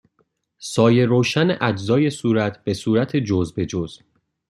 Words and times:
سایه 0.59 1.05
روشن 1.05 1.57
اجزای 1.61 2.09
صورت 2.09 2.63
به 2.63 2.73
صورت 2.73 3.17
جزء 3.17 3.53
به 3.55 3.65
جزء 3.65 4.01